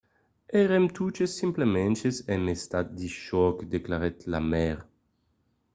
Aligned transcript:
"èrem 0.61 0.85
totes 0.99 1.31
simpletament 1.39 1.95
en 2.35 2.41
estat 2.55 2.87
de 2.97 3.07
chòc, 3.23 3.57
declarèt 3.73 4.17
la 4.31 4.39
maire 4.49 4.83